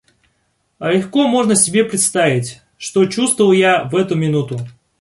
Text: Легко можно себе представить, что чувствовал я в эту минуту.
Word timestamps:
Легко 0.79 1.27
можно 1.27 1.53
себе 1.55 1.85
представить, 1.85 2.63
что 2.79 3.05
чувствовал 3.05 3.51
я 3.51 3.83
в 3.83 3.95
эту 3.95 4.15
минуту. 4.15 4.57